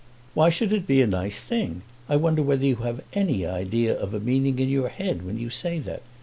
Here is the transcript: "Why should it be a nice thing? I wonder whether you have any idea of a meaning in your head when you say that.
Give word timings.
"Why 0.33 0.49
should 0.49 0.73
it 0.73 0.87
be 0.87 0.99
a 1.03 1.05
nice 1.05 1.41
thing? 1.41 1.83
I 2.09 2.15
wonder 2.15 2.41
whether 2.41 2.65
you 2.65 2.77
have 2.77 3.01
any 3.13 3.45
idea 3.45 3.95
of 3.95 4.15
a 4.15 4.19
meaning 4.19 4.57
in 4.57 4.67
your 4.67 4.89
head 4.89 5.21
when 5.23 5.37
you 5.37 5.51
say 5.51 5.77
that. 5.77 6.01